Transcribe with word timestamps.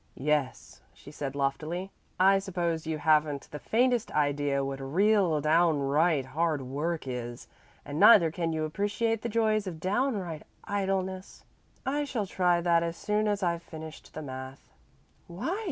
"Yes," 0.17 0.81
she 0.95 1.11
said 1.11 1.35
loftily. 1.35 1.91
"I 2.19 2.39
suppose 2.39 2.87
you 2.87 2.97
haven't 2.97 3.47
the 3.51 3.59
faintest 3.59 4.09
idea 4.13 4.65
what 4.65 4.79
real, 4.79 5.39
downright 5.41 6.25
hard 6.25 6.63
work 6.63 7.05
is, 7.07 7.47
and 7.85 7.99
neither 7.99 8.31
can 8.31 8.51
you 8.51 8.63
appreciate 8.65 9.21
the 9.21 9.29
joys 9.29 9.67
of 9.67 9.79
downright 9.79 10.41
idleness. 10.63 11.43
I 11.85 12.05
shall 12.05 12.25
try 12.25 12.61
that 12.61 12.81
as 12.81 12.97
soon 12.97 13.27
as 13.27 13.43
I've 13.43 13.61
finished 13.61 14.15
the 14.15 14.23
math." 14.23 14.73
"Why?" 15.27 15.59